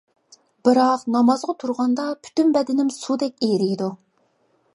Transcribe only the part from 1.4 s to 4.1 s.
تۇرغاندا پۈتۈن بەدىنىم سۇدەك ئېرىيدۇ.